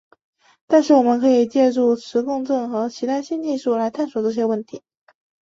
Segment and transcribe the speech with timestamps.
[0.65, 4.81] 但是我们可以借助磁共振和其他新技术来探索这些问题。